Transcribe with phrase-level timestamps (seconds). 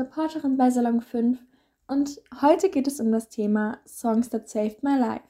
[0.00, 1.38] Reporterin bei Salon 5
[1.86, 5.24] und heute geht es um das Thema Songs that saved my life.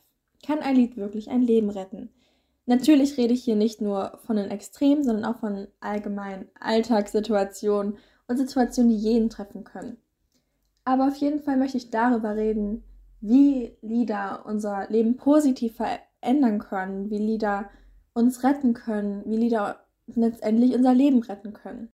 [0.46, 2.10] Kann ein Lied wirklich ein Leben retten?
[2.66, 8.36] Natürlich rede ich hier nicht nur von den Extremen, sondern auch von allgemeinen Alltagssituationen und
[8.36, 9.96] Situationen, die jeden treffen können.
[10.84, 12.84] Aber auf jeden Fall möchte ich darüber reden,
[13.20, 17.70] wie Lieder unser Leben positiv verändern können, wie Lieder
[18.14, 21.88] uns retten können, wie Lieder letztendlich unser Leben retten können.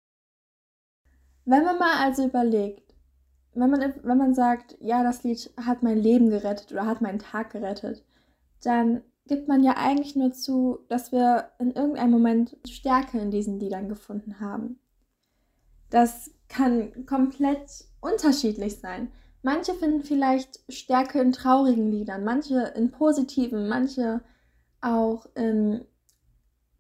[1.47, 2.93] Wenn man mal also überlegt,
[3.55, 7.21] wenn man, wenn man sagt, ja, das Lied hat mein Leben gerettet oder hat meinen
[7.21, 8.05] Tag gerettet,
[8.63, 13.59] dann gibt man ja eigentlich nur zu, dass wir in irgendeinem Moment Stärke in diesen
[13.59, 14.79] Liedern gefunden haben.
[15.89, 19.13] Das kann komplett unterschiedlich sein.
[19.43, 24.21] Manche finden vielleicht Stärke in traurigen Liedern, manche in positiven, manche
[24.81, 25.85] auch in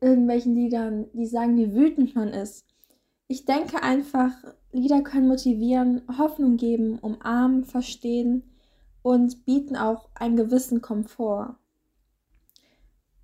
[0.00, 2.66] irgendwelchen Liedern, die sagen, wie wütend man ist.
[3.28, 4.32] Ich denke einfach,
[4.72, 8.44] Lieder können motivieren, Hoffnung geben, umarmen, verstehen
[9.02, 11.56] und bieten auch einen gewissen Komfort.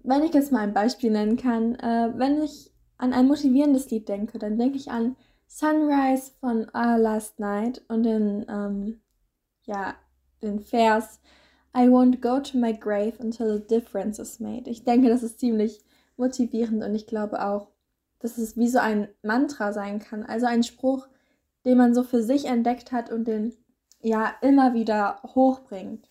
[0.00, 4.08] Wenn ich jetzt mal ein Beispiel nennen kann, äh, wenn ich an ein motivierendes Lied
[4.08, 9.00] denke, dann denke ich an Sunrise von Our Last Night und den, ähm,
[9.64, 9.94] ja,
[10.40, 11.20] den Vers
[11.74, 14.68] I won't go to my grave until the difference is made.
[14.68, 15.80] Ich denke, das ist ziemlich
[16.16, 17.68] motivierend und ich glaube auch,
[18.22, 20.22] dass es wie so ein Mantra sein kann.
[20.22, 21.08] Also ein Spruch,
[21.64, 23.54] den man so für sich entdeckt hat und den
[24.00, 26.08] ja immer wieder hochbringt.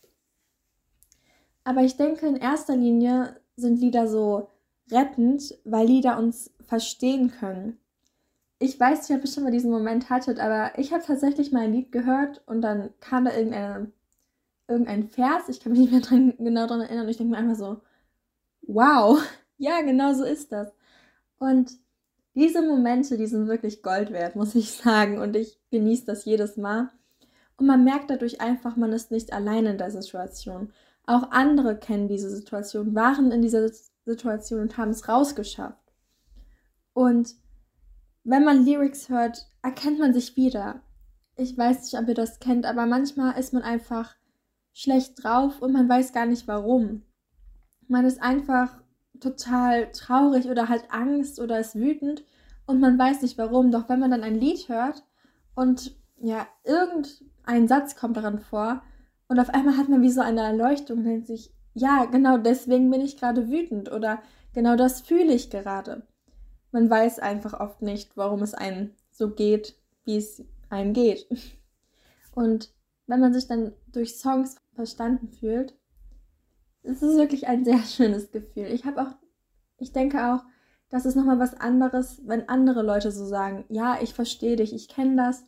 [1.63, 4.49] Aber ich denke, in erster Linie sind Lieder so
[4.89, 7.77] rettend, weil Lieder uns verstehen können.
[8.59, 11.61] Ich weiß nicht, ob ihr schon mal diesen Moment hattet, aber ich habe tatsächlich mal
[11.63, 13.91] ein Lied gehört und dann kam da irgendeine,
[14.67, 17.37] irgendein Vers, ich kann mich nicht mehr dran, genau daran erinnern, und ich denke mir
[17.37, 17.81] einfach so,
[18.61, 19.19] wow,
[19.57, 20.73] ja, genau so ist das.
[21.39, 21.71] Und
[22.34, 25.19] diese Momente, die sind wirklich Gold wert, muss ich sagen.
[25.19, 26.90] Und ich genieße das jedes Mal.
[27.58, 30.72] Und man merkt dadurch einfach, man ist nicht allein in der Situation.
[31.06, 33.69] Auch andere kennen diese Situation, waren in dieser
[34.06, 35.94] Situation und haben es rausgeschafft.
[36.94, 37.36] Und
[38.24, 40.81] wenn man Lyrics hört, erkennt man sich wieder.
[41.36, 44.16] Ich weiß nicht, ob ihr das kennt, aber manchmal ist man einfach
[44.74, 47.03] schlecht drauf und man weiß gar nicht warum.
[47.88, 48.81] Man ist einfach
[49.21, 52.25] total traurig oder halt Angst oder ist wütend
[52.65, 53.71] und man weiß nicht warum.
[53.71, 55.03] Doch wenn man dann ein Lied hört
[55.55, 58.83] und ja, irgendein Satz kommt daran vor
[59.27, 62.91] und auf einmal hat man wie so eine Erleuchtung und denkt sich, ja, genau deswegen
[62.91, 64.21] bin ich gerade wütend oder
[64.53, 66.05] genau das fühle ich gerade.
[66.71, 71.27] Man weiß einfach oft nicht, warum es einem so geht, wie es einem geht.
[72.33, 72.73] Und
[73.07, 75.77] wenn man sich dann durch Songs verstanden fühlt,
[76.84, 78.66] es ist wirklich ein sehr schönes Gefühl.
[78.66, 79.16] Ich habe auch,
[79.78, 80.44] ich denke auch,
[80.90, 84.90] das ist nochmal was anderes, wenn andere Leute so sagen, ja, ich verstehe dich, ich
[84.90, 85.46] kenne das.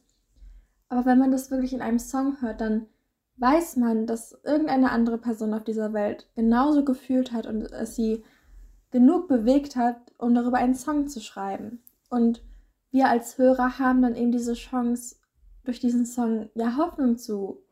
[0.88, 2.88] Aber wenn man das wirklich in einem Song hört, dann
[3.38, 8.24] weiß man, dass irgendeine andere Person auf dieser Welt genauso gefühlt hat und es sie
[8.92, 11.84] genug bewegt hat, um darüber einen Song zu schreiben.
[12.10, 12.44] Und
[12.92, 15.16] wir als Hörer haben dann eben diese Chance,
[15.64, 17.64] durch diesen Song ja Hoffnung zu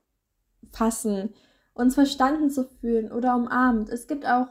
[0.71, 1.33] fassen,
[1.73, 3.89] uns verstanden zu fühlen oder umarmt.
[3.89, 4.47] Es gibt auch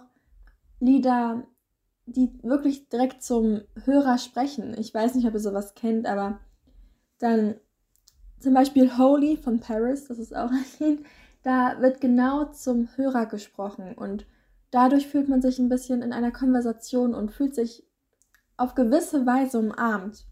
[0.81, 1.45] Lieder,
[2.07, 4.75] die wirklich direkt zum Hörer sprechen.
[4.79, 6.41] Ich weiß nicht, ob ihr sowas kennt, aber
[7.19, 7.57] dann
[8.41, 11.07] zum Beispiel Holy von Paris, das ist auch ein Lied,
[11.43, 14.27] da wird genau zum Hörer gesprochen und
[14.71, 17.87] dadurch fühlt man sich ein bisschen in einer Konversation und fühlt sich
[18.57, 20.27] auf gewisse Weise umarmt.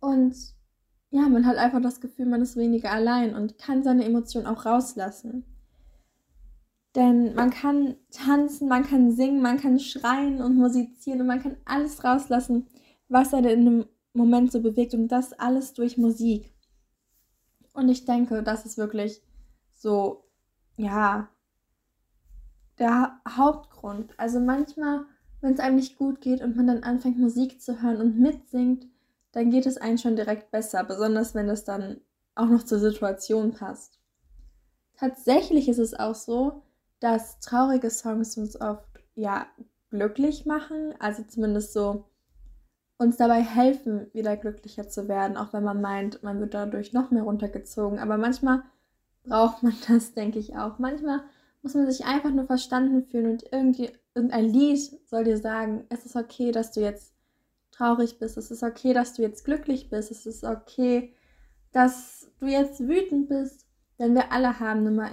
[0.00, 0.36] Und
[1.10, 4.64] ja, man hat einfach das Gefühl, man ist weniger allein und kann seine Emotionen auch
[4.64, 5.44] rauslassen.
[6.94, 11.56] Denn man kann tanzen, man kann singen, man kann schreien und musizieren und man kann
[11.64, 12.66] alles rauslassen,
[13.08, 16.52] was einen in dem Moment so bewegt und das alles durch Musik.
[17.72, 19.22] Und ich denke, das ist wirklich
[19.72, 20.24] so,
[20.76, 21.28] ja,
[22.78, 24.12] der Hauptgrund.
[24.16, 25.04] Also manchmal,
[25.40, 28.86] wenn es einem nicht gut geht und man dann anfängt Musik zu hören und mitsingt,
[29.32, 32.00] dann geht es einem schon direkt besser, besonders wenn es dann
[32.34, 33.98] auch noch zur Situation passt.
[34.96, 36.62] Tatsächlich ist es auch so,
[37.00, 38.84] dass traurige Songs uns oft
[39.14, 39.46] ja
[39.90, 42.04] glücklich machen, also zumindest so
[42.98, 47.10] uns dabei helfen, wieder glücklicher zu werden, auch wenn man meint, man wird dadurch noch
[47.10, 47.98] mehr runtergezogen.
[47.98, 48.62] Aber manchmal
[49.24, 50.78] braucht man das, denke ich auch.
[50.78, 51.22] Manchmal
[51.62, 54.78] muss man sich einfach nur verstanden fühlen und irgendwie irgendein Lied
[55.08, 57.14] soll dir sagen, es ist okay, dass du jetzt
[57.80, 61.14] traurig bist, es ist okay, dass du jetzt glücklich bist, es ist okay,
[61.72, 63.66] dass du jetzt wütend bist,
[63.98, 65.10] denn wir alle haben immer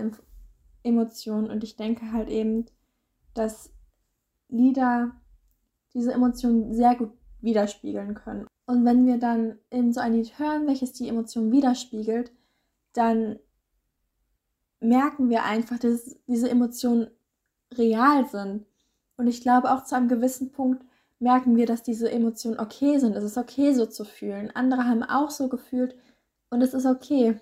[0.84, 2.66] Emotionen und ich denke halt eben,
[3.34, 3.72] dass
[4.50, 5.16] Lieder
[5.94, 7.12] diese Emotionen sehr gut
[7.42, 8.48] widerspiegeln können.
[8.66, 12.34] Und wenn wir dann eben so ein Lied hören, welches die Emotion widerspiegelt,
[12.94, 13.40] dann
[14.82, 17.08] merken wir einfach, dass diese Emotionen
[17.74, 18.66] real sind.
[19.16, 20.84] Und ich glaube, auch zu einem gewissen Punkt
[21.20, 23.16] merken wir, dass diese Emotionen okay sind.
[23.16, 24.52] Es ist okay, so zu fühlen.
[24.54, 25.96] Andere haben auch so gefühlt
[26.50, 27.40] und es ist okay.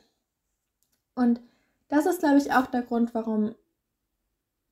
[1.16, 1.42] Und
[1.88, 3.56] das ist, glaube ich, auch der Grund, warum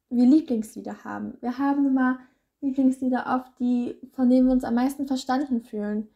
[0.09, 1.37] wir Lieblingslieder haben.
[1.41, 2.19] Wir haben immer
[2.61, 6.07] Lieblingslieder oft, die, von denen wir uns am meisten verstanden fühlen.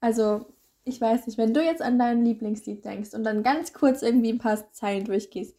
[0.00, 0.46] Also,
[0.84, 4.32] ich weiß nicht, wenn du jetzt an dein Lieblingslied denkst und dann ganz kurz irgendwie
[4.32, 5.56] ein paar Zeilen durchgehst,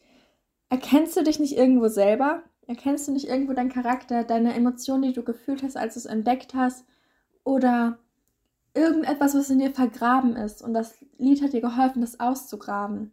[0.70, 2.44] erkennst du dich nicht irgendwo selber?
[2.72, 6.06] Erkennst du nicht irgendwo deinen Charakter, deine Emotionen, die du gefühlt hast, als du es
[6.06, 6.86] entdeckt hast?
[7.44, 8.00] Oder
[8.74, 13.12] irgendetwas, was in dir vergraben ist und das Lied hat dir geholfen, das auszugraben?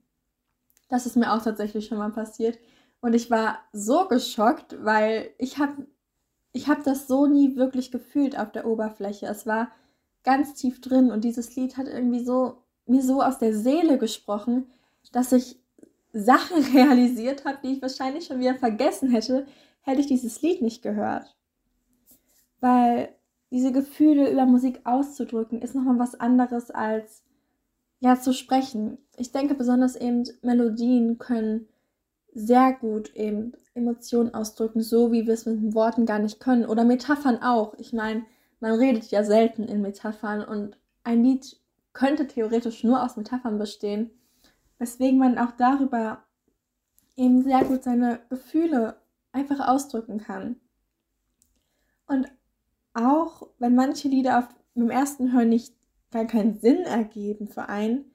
[0.88, 2.56] Das ist mir auch tatsächlich schon mal passiert.
[3.00, 5.88] Und ich war so geschockt, weil ich habe
[6.52, 9.26] ich hab das so nie wirklich gefühlt auf der Oberfläche.
[9.26, 9.72] Es war
[10.22, 14.70] ganz tief drin und dieses Lied hat irgendwie so mir so aus der Seele gesprochen,
[15.10, 15.58] dass ich
[16.12, 19.46] Sachen realisiert habe, die ich wahrscheinlich schon wieder vergessen hätte,
[19.82, 21.36] hätte ich dieses Lied nicht gehört.
[22.60, 23.10] Weil
[23.50, 27.22] diese Gefühle über Musik auszudrücken, ist nochmal was anderes als
[28.00, 28.98] ja zu sprechen.
[29.16, 31.68] Ich denke besonders eben Melodien können
[32.34, 36.66] sehr gut eben Emotionen ausdrücken, so wie wir es mit Worten gar nicht können.
[36.66, 37.74] Oder Metaphern auch.
[37.78, 38.24] Ich meine,
[38.60, 41.56] man redet ja selten in Metaphern und ein Lied
[41.92, 44.10] könnte theoretisch nur aus Metaphern bestehen,
[44.78, 46.24] weswegen man auch darüber
[47.16, 48.96] eben sehr gut seine Gefühle
[49.32, 50.56] einfach ausdrücken kann.
[52.06, 52.28] Und
[52.94, 55.74] auch wenn manche Lieder auf dem ersten Hören nicht
[56.10, 58.12] gar keinen Sinn ergeben für einen,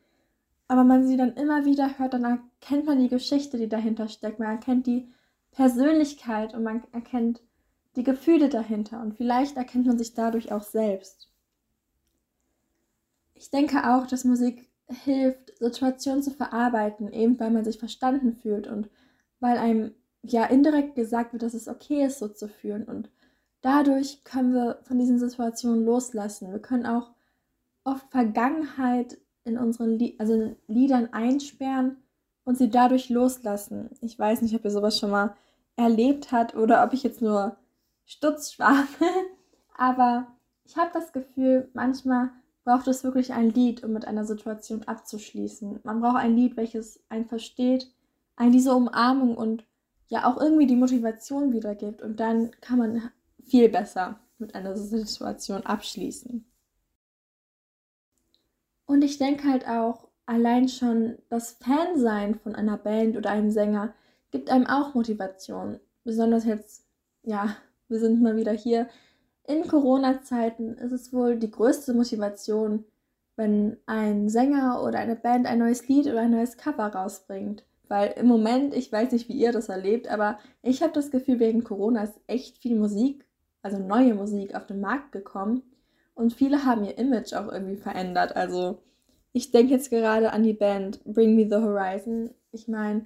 [0.67, 4.39] aber man sie dann immer wieder hört, dann erkennt man die Geschichte, die dahinter steckt,
[4.39, 5.07] man erkennt die
[5.51, 7.41] Persönlichkeit und man erkennt
[7.95, 11.29] die Gefühle dahinter und vielleicht erkennt man sich dadurch auch selbst.
[13.35, 18.67] Ich denke auch, dass Musik hilft, Situationen zu verarbeiten, eben weil man sich verstanden fühlt
[18.67, 18.89] und
[19.39, 19.93] weil einem
[20.23, 22.85] ja indirekt gesagt wird, dass es okay ist, so zu fühlen.
[22.85, 23.09] Und
[23.61, 26.51] dadurch können wir von diesen Situationen loslassen.
[26.51, 27.11] Wir können auch
[27.83, 31.97] oft Vergangenheit in unseren Lie also Liedern einsperren
[32.45, 33.89] und sie dadurch loslassen.
[34.01, 35.35] Ich weiß nicht, ob ihr sowas schon mal
[35.75, 37.57] erlebt habt oder ob ich jetzt nur
[38.05, 38.87] Stutzschwabe,
[39.77, 40.27] aber
[40.65, 42.29] ich habe das Gefühl, manchmal
[42.63, 45.81] braucht es wirklich ein Lied, um mit einer Situation abzuschließen.
[45.83, 47.91] Man braucht ein Lied, welches einen versteht,
[48.35, 49.65] einen diese Umarmung und
[50.07, 52.01] ja auch irgendwie die Motivation wiedergibt.
[52.01, 53.11] Und dann kann man
[53.43, 56.45] viel besser mit einer Situation abschließen.
[58.85, 63.93] Und ich denke halt auch, allein schon das Fansein von einer Band oder einem Sänger
[64.31, 65.79] gibt einem auch Motivation.
[66.03, 66.85] Besonders jetzt,
[67.23, 67.55] ja,
[67.87, 68.87] wir sind mal wieder hier
[69.45, 72.85] in Corona-Zeiten ist es wohl die größte Motivation,
[73.35, 77.65] wenn ein Sänger oder eine Band ein neues Lied oder ein neues Cover rausbringt.
[77.87, 81.39] Weil im Moment, ich weiß nicht, wie ihr das erlebt, aber ich habe das Gefühl,
[81.39, 83.25] wegen Corona ist echt viel Musik,
[83.61, 85.63] also neue Musik auf den Markt gekommen.
[86.15, 88.35] Und viele haben ihr Image auch irgendwie verändert.
[88.35, 88.79] Also
[89.33, 92.29] ich denke jetzt gerade an die Band Bring Me the Horizon.
[92.51, 93.05] Ich meine,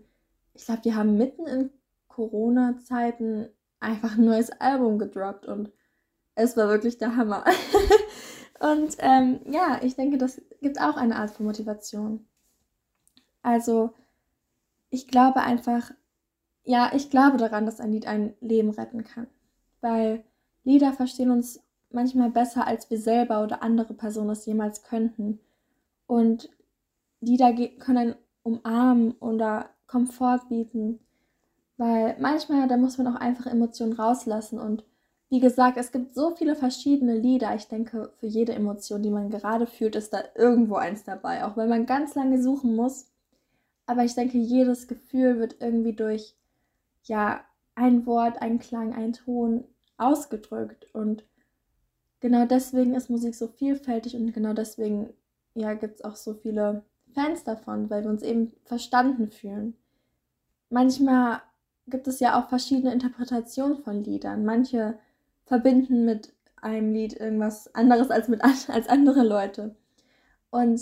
[0.53, 1.69] ich glaube, die haben mitten in
[2.09, 3.47] Corona-Zeiten
[3.79, 5.71] einfach ein neues Album gedroppt und
[6.37, 7.43] es war wirklich der Hammer.
[8.59, 12.25] und ähm, ja, ich denke, das gibt auch eine Art von Motivation.
[13.41, 13.93] Also,
[14.89, 15.91] ich glaube einfach,
[16.63, 19.27] ja, ich glaube daran, dass ein Lied ein Leben retten kann.
[19.81, 20.23] Weil
[20.63, 25.39] Lieder verstehen uns manchmal besser, als wir selber oder andere Personen es jemals könnten.
[26.05, 26.49] Und
[27.19, 30.99] Lieder können umarmen oder Komfort bieten.
[31.77, 34.83] Weil manchmal, da muss man auch einfach Emotionen rauslassen und
[35.29, 37.53] wie gesagt, es gibt so viele verschiedene Lieder.
[37.55, 41.43] Ich denke, für jede Emotion, die man gerade fühlt, ist da irgendwo eins dabei.
[41.43, 43.07] Auch wenn man ganz lange suchen muss.
[43.85, 46.35] Aber ich denke, jedes Gefühl wird irgendwie durch,
[47.03, 47.41] ja,
[47.75, 49.65] ein Wort, ein Klang, ein Ton
[49.97, 50.87] ausgedrückt.
[50.93, 51.25] Und
[52.21, 55.13] genau deswegen ist Musik so vielfältig und genau deswegen,
[55.55, 59.75] ja, gibt es auch so viele Fans davon, weil wir uns eben verstanden fühlen.
[60.69, 61.41] Manchmal
[61.87, 64.45] gibt es ja auch verschiedene Interpretationen von Liedern.
[64.45, 64.99] Manche
[65.47, 69.75] verbinden mit einem Lied irgendwas anderes als mit als andere Leute.
[70.49, 70.81] Und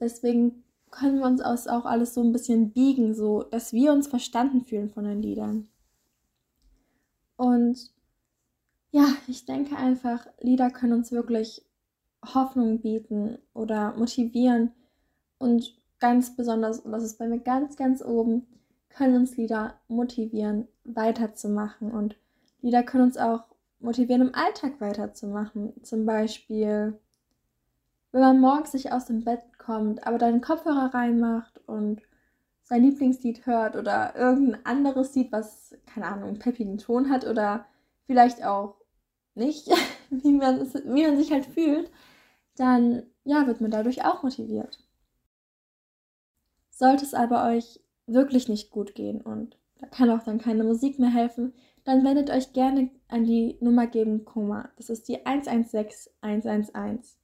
[0.00, 4.62] deswegen können wir uns auch alles so ein bisschen biegen, so dass wir uns verstanden
[4.62, 5.68] fühlen von den Liedern.
[7.36, 7.92] Und
[8.92, 11.64] ja, ich denke einfach, Lieder können uns wirklich
[12.24, 14.72] Hoffnung bieten oder motivieren.
[15.38, 18.46] Und ganz besonders, und das ist bei mir ganz, ganz oben,
[18.88, 21.90] können uns Lieder motivieren, weiterzumachen.
[21.90, 22.16] Und
[22.62, 23.44] Lieder können uns auch
[23.78, 25.72] motivieren, im Alltag weiterzumachen.
[25.82, 26.98] Zum Beispiel
[28.16, 32.00] wenn man morgens sich aus dem Bett kommt, aber dann Kopfhörer reinmacht und
[32.62, 37.66] sein Lieblingslied hört oder irgendein anderes Lied, was, keine Ahnung, einen peppigen Ton hat oder
[38.06, 38.76] vielleicht auch
[39.34, 39.68] nicht,
[40.10, 41.90] wie man, wie man sich halt fühlt,
[42.56, 44.78] dann ja, wird man dadurch auch motiviert.
[46.70, 50.98] Sollte es aber euch wirklich nicht gut gehen und da kann auch dann keine Musik
[50.98, 51.52] mehr helfen,
[51.86, 54.70] dann wendet euch gerne an die Nummer gegen Kummer.
[54.76, 57.16] Das ist die 116 111.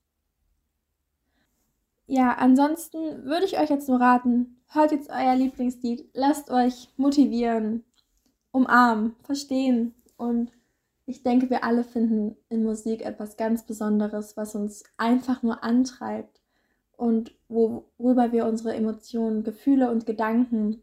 [2.06, 7.84] Ja, ansonsten würde ich euch jetzt nur raten, hört jetzt euer Lieblingslied, lasst euch motivieren,
[8.52, 10.52] umarmen, verstehen und
[11.06, 16.40] ich denke, wir alle finden in Musik etwas ganz Besonderes, was uns einfach nur antreibt
[16.96, 20.82] und worüber wir unsere Emotionen, Gefühle und Gedanken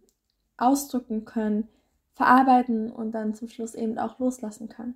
[0.58, 1.70] ausdrücken können,
[2.20, 4.96] verarbeiten und dann zum Schluss eben auch loslassen können.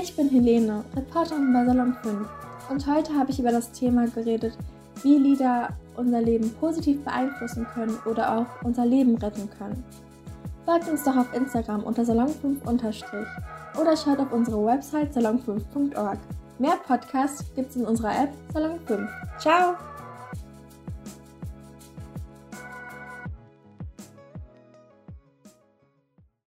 [0.00, 2.28] Ich bin Helene, Reporterin bei Salon 5
[2.70, 4.56] und heute habe ich über das Thema geredet,
[5.02, 9.82] wie Lieder unser Leben positiv beeinflussen können oder auch unser Leben retten können.
[10.64, 12.62] Folgt uns doch auf Instagram unter salon5-
[13.78, 16.18] oder schaut auf unsere Website salon5.org.
[16.58, 19.08] Mehr Podcasts gibt's in unserer App Salon 5.
[19.38, 19.76] Ciao!